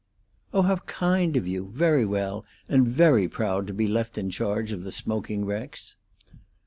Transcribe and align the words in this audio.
"Oh, 0.51 0.63
how 0.63 0.77
kind 0.87 1.37
of 1.37 1.45
you! 1.45 1.69
Very 1.75 2.05
well, 2.07 2.43
and 2.67 2.87
very 2.87 3.27
proud 3.29 3.67
to 3.67 3.73
be 3.75 3.85
left 3.85 4.17
in 4.17 4.31
charge 4.31 4.71
of 4.71 4.81
the 4.81 4.91
smoking 4.91 5.45
wrecks." 5.45 5.95